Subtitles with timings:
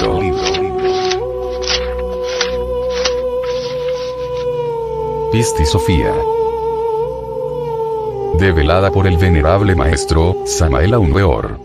[0.00, 0.40] Libro.
[5.30, 6.14] Pisti Sofía.
[8.38, 11.60] Develada por el venerable maestro, Samael Aunweor.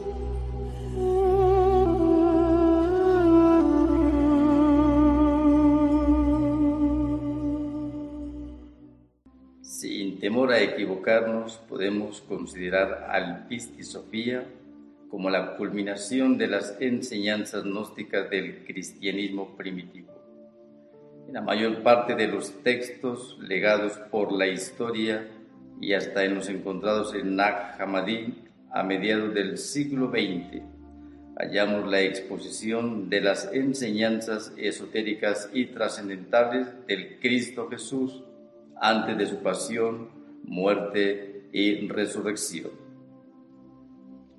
[9.61, 14.45] Sin temor a equivocarnos, podemos considerar al Pisti Sofía
[15.09, 20.13] como la culminación de las enseñanzas gnósticas del cristianismo primitivo.
[21.27, 25.27] En la mayor parte de los textos legados por la historia
[25.81, 28.33] y hasta en los encontrados en Nag Hammadi
[28.71, 30.61] a mediados del siglo XX,
[31.37, 38.23] hallamos la exposición de las enseñanzas esotéricas y trascendentales del Cristo Jesús
[38.79, 40.09] antes de su pasión,
[40.43, 42.84] muerte y resurrección.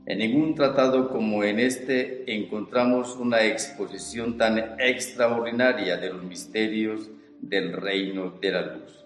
[0.07, 7.73] En ningún tratado como en este encontramos una exposición tan extraordinaria de los misterios del
[7.73, 9.05] reino de la luz,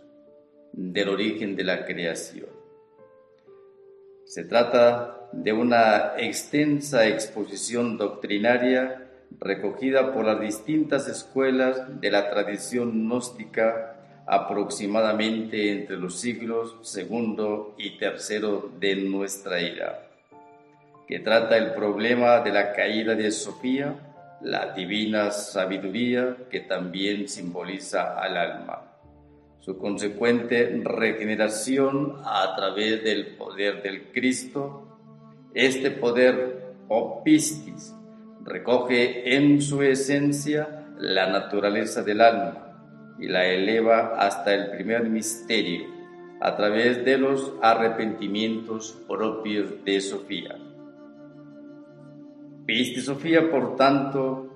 [0.75, 2.51] del origen de la creación.
[4.27, 9.07] Se trata de una extensa exposición doctrinaria
[9.39, 17.97] recogida por las distintas escuelas de la tradición gnóstica aproximadamente entre los siglos segundo y
[17.97, 20.10] tercero de nuestra era,
[21.11, 23.97] que trata el problema de la caída de Sofía,
[24.43, 28.93] la divina sabiduría que también simboliza al alma,
[29.59, 34.87] su consecuente regeneración a través del poder del Cristo.
[35.53, 37.93] Este poder, o pistis,
[38.45, 45.89] recoge en su esencia la naturaleza del alma y la eleva hasta el primer misterio
[46.41, 50.57] a través de los arrepentimientos propios de Sofía.
[52.71, 54.49] Pisti Sofía, por tanto,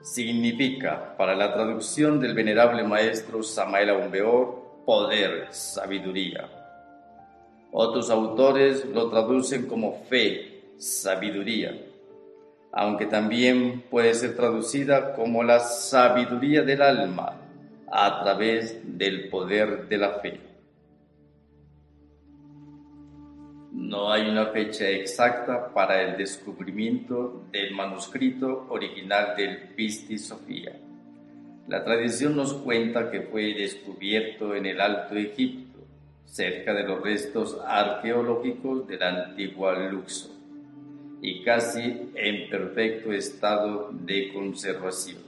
[0.00, 6.48] significa, para la traducción del venerable maestro Samael Aumbeor, poder, sabiduría.
[7.70, 11.80] Otros autores lo traducen como fe, sabiduría,
[12.72, 17.36] aunque también puede ser traducida como la sabiduría del alma,
[17.88, 20.51] a través del poder de la fe.
[23.92, 30.72] No hay una fecha exacta para el descubrimiento del manuscrito original del Pisti Sofía.
[31.68, 35.80] La tradición nos cuenta que fue descubierto en el Alto Egipto,
[36.24, 40.30] cerca de los restos arqueológicos de la antigua Luxor,
[41.20, 45.20] y casi en perfecto estado de conservación.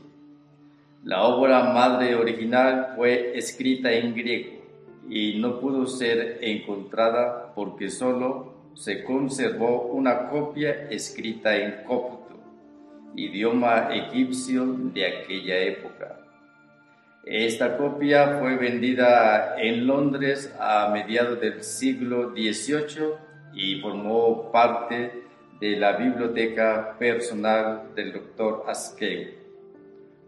[1.05, 4.65] La obra madre original fue escrita en griego
[5.07, 12.35] y no pudo ser encontrada porque solo se conservó una copia escrita en copto,
[13.17, 16.21] idioma egipcio de aquella época.
[17.25, 23.15] Esta copia fue vendida en Londres a mediados del siglo XVIII
[23.55, 25.23] y formó parte
[25.61, 29.45] de la biblioteca personal del doctor Askew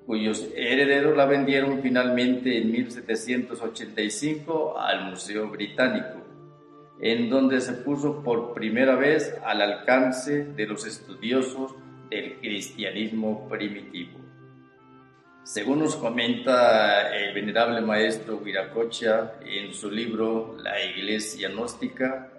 [0.06, 6.23] cuyos herederos la vendieron finalmente en 1785 al Museo Británico,
[7.01, 11.75] en donde se puso por primera vez al alcance de los estudiosos
[12.11, 14.21] del cristianismo primitivo.
[15.43, 22.31] Según nos comenta el venerable maestro Viracocha en su libro La Iglesia Gnóstica,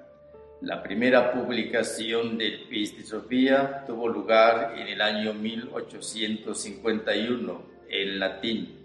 [0.62, 8.77] la primera publicación del Pisti Sofía tuvo lugar en el año 1851 en latín.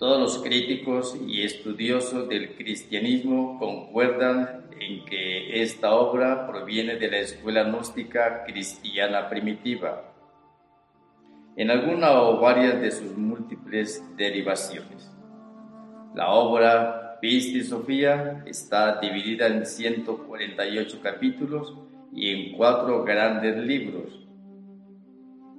[0.00, 7.18] Todos los críticos y estudiosos del cristianismo concuerdan en que esta obra proviene de la
[7.18, 10.10] escuela gnóstica cristiana primitiva,
[11.54, 15.12] en alguna o varias de sus múltiples derivaciones.
[16.14, 21.76] La obra Pisti Sofía está dividida en 148 capítulos
[22.14, 24.26] y en cuatro grandes libros,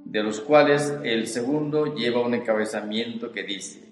[0.04, 3.91] de los cuales el segundo lleva un encabezamiento que dice,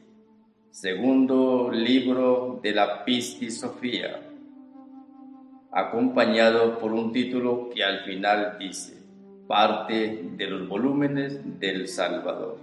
[0.71, 4.21] segundo libro de la Pisti Sofía,
[5.71, 8.98] acompañado por un título que al final dice,
[9.48, 12.57] parte de los volúmenes del Salvador.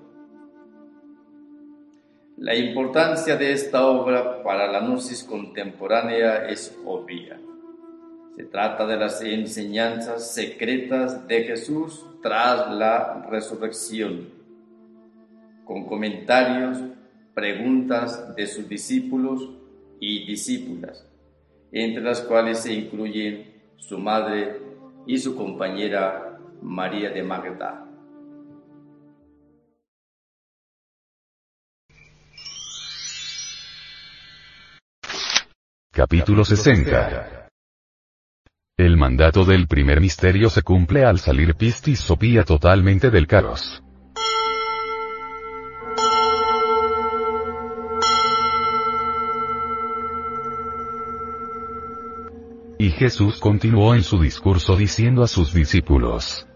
[2.37, 7.41] La importancia de esta obra para la gnosis contemporánea es obvia.
[8.37, 14.29] Se trata de las enseñanzas secretas de Jesús tras la resurrección,
[15.65, 16.79] con comentarios,
[17.37, 19.51] preguntas de sus discípulos
[20.01, 21.07] y discípulas,
[21.71, 24.59] entre las cuales se incluyen su madre
[25.07, 27.85] y su compañera María de Magdala.
[35.93, 37.51] Capítulo 60
[38.79, 43.83] El mandato del primer misterio se cumple al salir Pistis Sopía totalmente del caros.
[52.87, 56.47] Y Jesús continuó en su discurso diciendo a sus discípulos,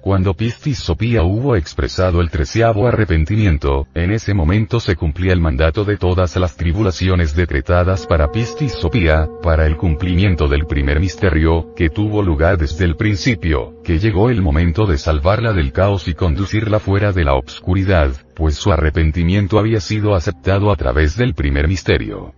[0.00, 5.84] cuando Pistis Sopía hubo expresado el treceavo arrepentimiento, en ese momento se cumplía el mandato
[5.84, 11.88] de todas las tribulaciones decretadas para Pistis Sopía, para el cumplimiento del primer misterio, que
[11.88, 16.80] tuvo lugar desde el principio, que llegó el momento de salvarla del caos y conducirla
[16.80, 22.34] fuera de la obscuridad, pues su arrepentimiento había sido aceptado a través del primer misterio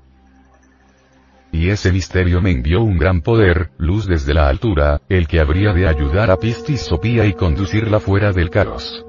[1.54, 5.72] y ese misterio me envió un gran poder, luz desde la altura, el que habría
[5.72, 9.06] de ayudar a Pistis Sopía y conducirla fuera del caos.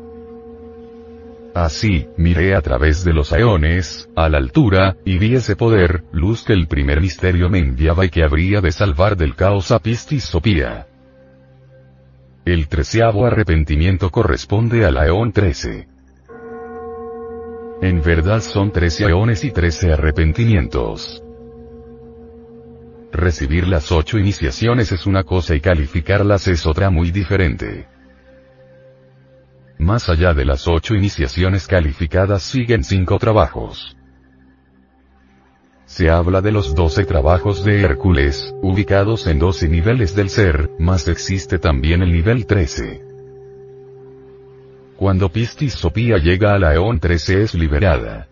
[1.56, 6.44] Así, miré a través de los aeones, a la altura, y vi ese poder, luz
[6.44, 10.26] que el primer misterio me enviaba y que habría de salvar del caos a Pistis
[10.26, 10.86] Sopía.
[12.46, 15.88] El treceavo arrepentimiento corresponde al aeón 13.
[17.82, 21.24] En verdad son trece aeones y trece arrepentimientos.
[23.16, 27.88] Recibir las ocho iniciaciones es una cosa y calificarlas es otra muy diferente.
[29.78, 33.96] Más allá de las ocho iniciaciones calificadas siguen cinco trabajos.
[35.86, 41.08] Se habla de los doce trabajos de Hércules, ubicados en doce niveles del ser, más
[41.08, 43.02] existe también el nivel 13.
[44.98, 48.28] Cuando Pistis Sopía llega a la Eón 13 es liberada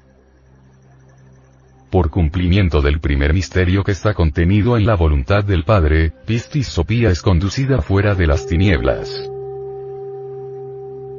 [1.93, 7.11] por cumplimiento del primer misterio que está contenido en la voluntad del Padre, Pistis Sopía
[7.11, 9.29] es conducida fuera de las tinieblas.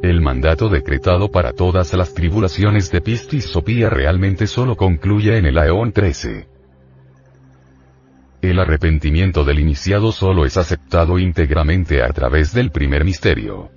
[0.03, 5.59] El mandato decretado para todas las tribulaciones de Pistis Sopía realmente solo concluye en el
[5.59, 6.49] Aeón 13.
[8.43, 13.71] El arrepentimiento del iniciado solo es aceptado íntegramente a través del primer misterio.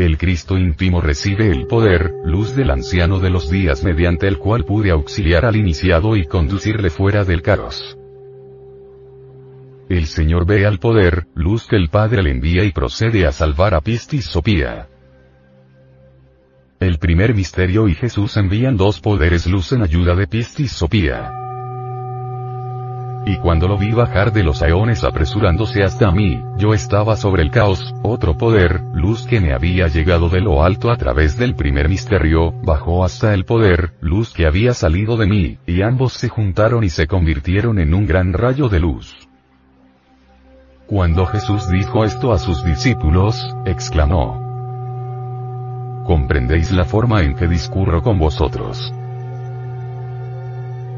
[0.00, 4.64] El Cristo íntimo recibe el poder, luz del anciano de los días mediante el cual
[4.64, 7.98] pude auxiliar al iniciado y conducirle fuera del caros.
[9.90, 13.74] El Señor ve al poder, luz que el Padre le envía y procede a salvar
[13.74, 14.88] a Pistis Sopía.
[16.80, 21.49] El primer misterio y Jesús envían dos poderes luz en ayuda de Pistis Sopía.
[23.26, 27.50] Y cuando lo vi bajar de los aeones apresurándose hasta mí, yo estaba sobre el
[27.50, 31.88] caos, otro poder, luz que me había llegado de lo alto a través del primer
[31.88, 36.82] misterio, bajó hasta el poder, luz que había salido de mí, y ambos se juntaron
[36.82, 39.14] y se convirtieron en un gran rayo de luz.
[40.86, 43.36] Cuando Jesús dijo esto a sus discípulos,
[43.66, 44.50] exclamó,
[46.06, 48.92] ¿Comprendéis la forma en que discurro con vosotros?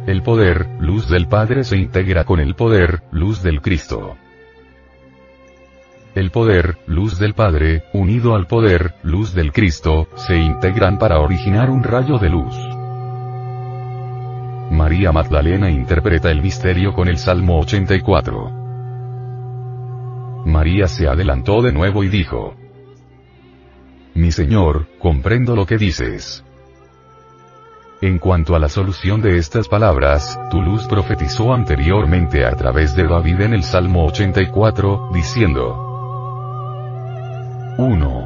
[0.07, 4.17] El poder, luz del Padre se integra con el poder, luz del Cristo.
[6.17, 11.71] El poder, luz del Padre, unido al poder, luz del Cristo, se integran para originar
[11.71, 12.57] un rayo de luz.
[14.73, 18.51] María Magdalena interpreta el misterio con el Salmo 84.
[20.47, 22.57] María se adelantó de nuevo y dijo,
[24.15, 26.45] Mi Señor, comprendo lo que dices.
[28.03, 33.05] En cuanto a la solución de estas palabras, tu luz profetizó anteriormente a través de
[33.05, 35.77] David en el Salmo 84, diciendo
[37.79, 38.25] 1.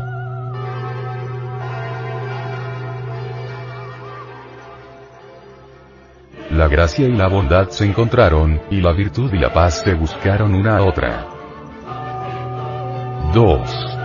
[6.52, 10.54] La gracia y la bondad se encontraron, y la virtud y la paz se buscaron
[10.54, 11.26] una a otra.
[13.34, 13.95] 2.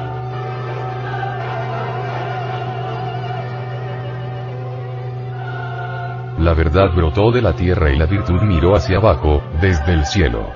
[6.41, 10.49] La verdad brotó de la tierra y la virtud miró hacia abajo, desde el cielo.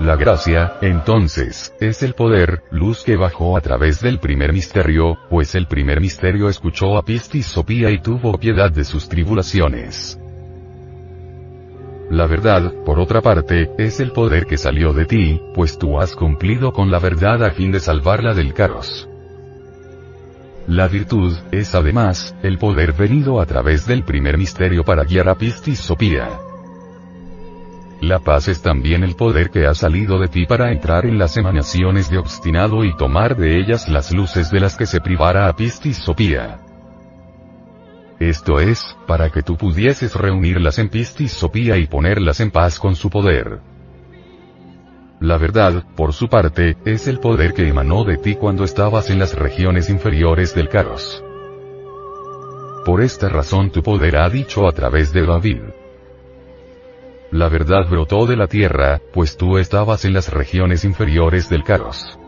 [0.00, 5.54] La gracia, entonces, es el poder, luz que bajó a través del primer misterio, pues
[5.54, 10.18] el primer misterio escuchó a Pistis Sopía y tuvo piedad de sus tribulaciones.
[12.10, 16.16] La verdad, por otra parte, es el poder que salió de ti, pues tú has
[16.16, 19.08] cumplido con la verdad a fin de salvarla del caos.
[20.68, 25.36] La virtud, es además, el poder venido a través del primer misterio para guiar a
[25.36, 26.28] Pistis Sopía.
[28.00, 31.36] La paz es también el poder que ha salido de ti para entrar en las
[31.36, 35.54] emanaciones de obstinado y tomar de ellas las luces de las que se privara a
[35.54, 36.58] Pistis Sopía.
[38.18, 42.96] Esto es, para que tú pudieses reunirlas en Pistis Sopía y ponerlas en paz con
[42.96, 43.60] su poder.
[45.20, 49.18] La verdad, por su parte, es el poder que emanó de ti cuando estabas en
[49.18, 51.24] las regiones inferiores del Caros.
[52.84, 55.62] Por esta razón tu poder ha dicho a través de David.
[57.32, 62.18] La verdad brotó de la tierra, pues tú estabas en las regiones inferiores del Caros.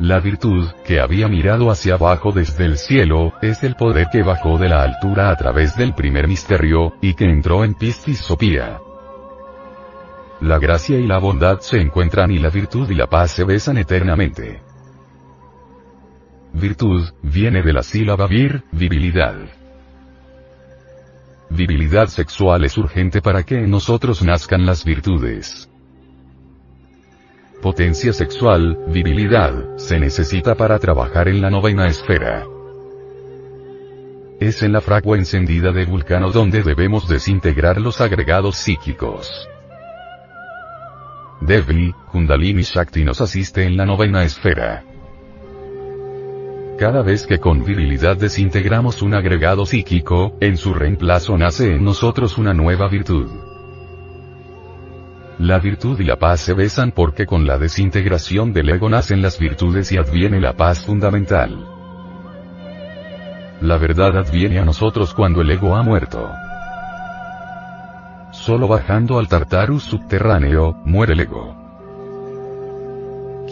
[0.00, 4.58] La virtud, que había mirado hacia abajo desde el cielo, es el poder que bajó
[4.58, 8.78] de la altura a través del primer misterio, y que entró en Pistis Sopía.
[10.40, 13.76] La gracia y la bondad se encuentran y la virtud y la paz se besan
[13.76, 14.60] eternamente.
[16.52, 19.34] Virtud, viene de la sílaba vir, virilidad.
[21.50, 25.68] Virilidad sexual es urgente para que en nosotros nazcan las virtudes.
[27.60, 32.46] Potencia sexual, virilidad, se necesita para trabajar en la novena esfera.
[34.38, 39.48] Es en la fragua encendida de Vulcano donde debemos desintegrar los agregados psíquicos.
[41.40, 44.84] Devi, Kundalini Shakti nos asiste en la novena esfera.
[46.78, 52.38] Cada vez que con virilidad desintegramos un agregado psíquico, en su reemplazo nace en nosotros
[52.38, 53.28] una nueva virtud.
[55.38, 59.38] La virtud y la paz se besan porque con la desintegración del ego nacen las
[59.38, 61.64] virtudes y adviene la paz fundamental.
[63.60, 66.28] La verdad adviene a nosotros cuando el ego ha muerto.
[68.48, 71.54] Solo bajando al Tartarus subterráneo, muere el ego.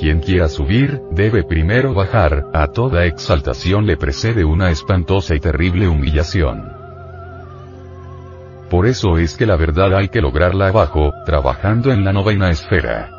[0.01, 5.87] Quien quiera subir, debe primero bajar, a toda exaltación le precede una espantosa y terrible
[5.87, 6.73] humillación.
[8.71, 13.11] Por eso es que la verdad hay que lograrla abajo, trabajando en la novena esfera.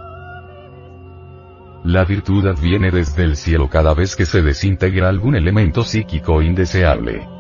[1.83, 7.36] La virtud adviene desde el cielo cada vez que se desintegra algún elemento psíquico indeseable.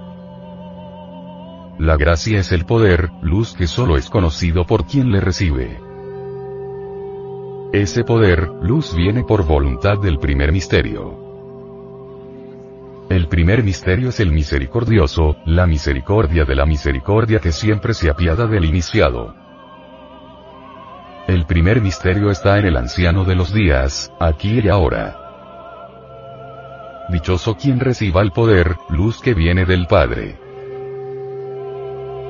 [1.79, 5.79] La gracia es el poder, luz que solo es conocido por quien le recibe.
[7.71, 11.27] Ese poder, luz viene por voluntad del primer misterio.
[13.09, 18.47] El primer misterio es el misericordioso, la misericordia de la misericordia que siempre se apiada
[18.47, 19.35] del iniciado.
[21.27, 25.15] El primer misterio está en el anciano de los días, aquí y ahora.
[27.09, 30.46] Dichoso quien reciba el poder, luz que viene del Padre.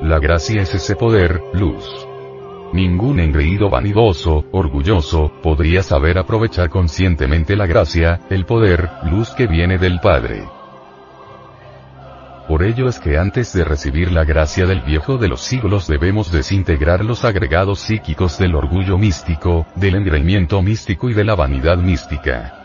[0.02, 1.84] La gracia es ese poder, luz.
[2.72, 9.76] Ningún engreído vanidoso, orgulloso, podría saber aprovechar conscientemente la gracia, el poder, luz que viene
[9.76, 10.44] del Padre.
[12.46, 16.30] Por ello es que antes de recibir la gracia del viejo de los siglos debemos
[16.30, 22.57] desintegrar los agregados psíquicos del orgullo místico, del engreimiento místico y de la vanidad mística.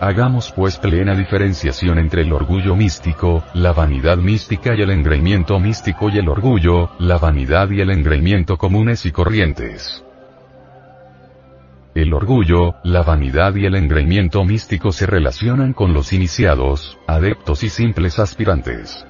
[0.00, 6.10] Hagamos pues plena diferenciación entre el orgullo místico, la vanidad mística y el engreimiento místico
[6.10, 10.04] y el orgullo, la vanidad y el engreimiento comunes y corrientes.
[11.94, 17.68] El orgullo, la vanidad y el engreimiento místico se relacionan con los iniciados, adeptos y
[17.68, 19.06] simples aspirantes.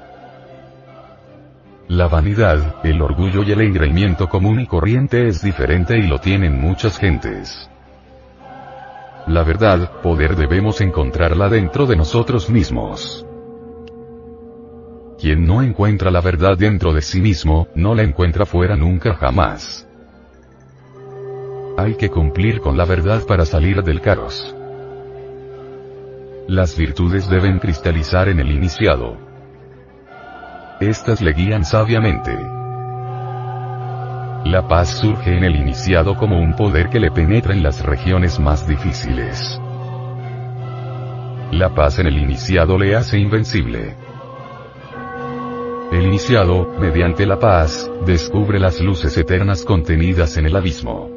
[1.88, 6.60] La vanidad, el orgullo y el engreimiento común y corriente es diferente y lo tienen
[6.60, 7.70] muchas gentes.
[9.26, 13.26] La verdad, poder debemos encontrarla dentro de nosotros mismos.
[15.18, 19.88] Quien no encuentra la verdad dentro de sí mismo, no la encuentra fuera nunca jamás.
[21.78, 24.54] Hay que cumplir con la verdad para salir del caos.
[26.46, 29.16] Las virtudes deben cristalizar en el iniciado.
[30.80, 32.36] Estas le guían sabiamente.
[34.44, 38.38] La paz surge en el iniciado como un poder que le penetra en las regiones
[38.38, 39.58] más difíciles.
[41.50, 43.96] La paz en el iniciado le hace invencible.
[45.90, 51.08] El iniciado, mediante la paz, descubre las luces eternas contenidas en el abismo.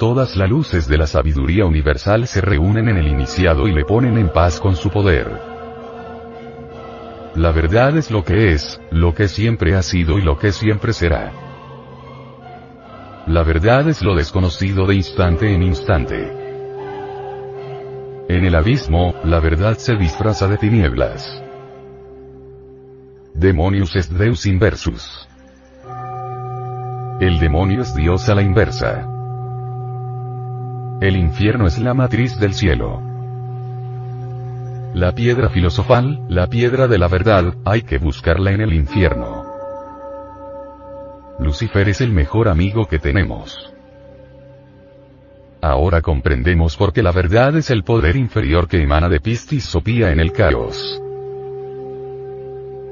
[0.00, 4.18] Todas las luces de la sabiduría universal se reúnen en el iniciado y le ponen
[4.18, 5.57] en paz con su poder.
[7.38, 10.92] La verdad es lo que es, lo que siempre ha sido y lo que siempre
[10.92, 11.30] será.
[13.28, 16.32] La verdad es lo desconocido de instante en instante.
[18.28, 21.40] En el abismo, la verdad se disfraza de tinieblas.
[23.34, 25.28] Demonius est Deus inversus.
[27.20, 29.06] El demonio es Dios a la inversa.
[31.00, 33.07] El infierno es la matriz del cielo.
[34.94, 39.44] La piedra filosofal, la piedra de la verdad, hay que buscarla en el infierno.
[41.38, 43.72] Lucifer es el mejor amigo que tenemos.
[45.60, 50.10] Ahora comprendemos por qué la verdad es el poder inferior que emana de Pistis Sopía
[50.10, 51.02] en el caos.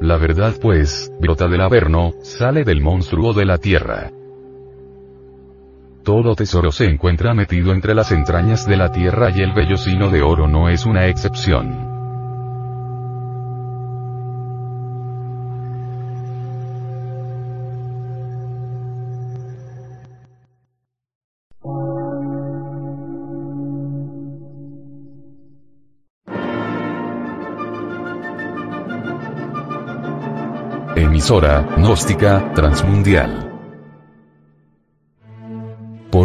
[0.01, 4.11] La verdad pues, brota del Averno, sale del monstruo de la tierra.
[6.07, 10.23] Todo tesoro se encuentra metido entre las entrañas de la tierra y el vellocino de
[10.23, 11.85] oro no es una excepción.
[30.95, 33.46] Emisora, gnóstica, transmundial.